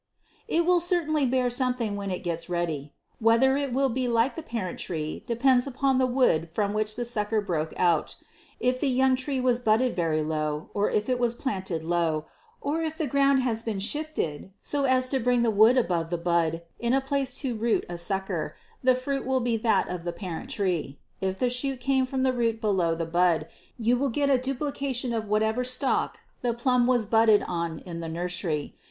[0.47, 2.91] It will certainly bear something when it gets ready.
[3.19, 7.05] Whether it will be like the parent tree depends upon the wood from which the
[7.05, 8.15] sucker broke out.
[8.59, 12.25] If the young tree was budded very low, or if it was planted low,
[12.61, 16.17] or if the ground has been shifted so as to bring the wood above the
[16.17, 20.11] bud in a place to root a sucker, the fruit will be that of the
[20.11, 20.97] parent tree.
[21.21, 23.47] If the shoot came from the root below the bud,
[23.77, 28.09] you will get a duplication of whatever stock the plum was budded on in the
[28.09, 28.75] nursery.